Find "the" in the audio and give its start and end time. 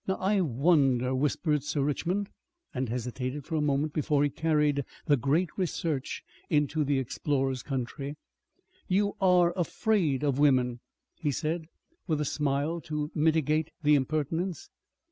5.05-5.15, 6.83-6.97, 13.83-13.93